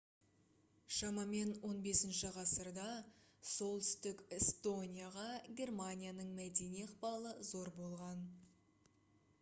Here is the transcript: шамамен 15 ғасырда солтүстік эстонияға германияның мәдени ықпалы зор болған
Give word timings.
шамамен 0.99 1.51
15 1.67 2.21
ғасырда 2.37 2.85
солтүстік 3.51 4.25
эстонияға 4.39 5.27
германияның 5.61 6.35
мәдени 6.43 6.83
ықпалы 6.89 7.37
зор 7.53 7.73
болған 7.81 8.27